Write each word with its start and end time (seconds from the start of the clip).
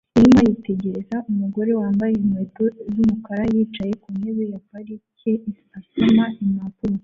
Inuma 0.17 0.39
yitegereza 0.47 1.15
umugore 1.31 1.71
wambaye 1.79 2.13
inkweto 2.21 2.63
z'umukara 2.93 3.43
yicaye 3.53 3.93
ku 4.01 4.09
ntebe 4.17 4.43
ya 4.53 4.59
parike 4.67 5.31
asoma 5.77 6.25
impapuro 6.45 6.95